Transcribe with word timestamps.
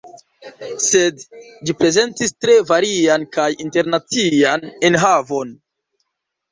Sed 0.85 1.19
ĝi 1.69 1.75
prezentis 1.83 2.35
tre 2.47 2.57
varian 2.73 3.29
kaj 3.37 3.49
internacian 3.67 4.69
enhavon. 4.93 5.55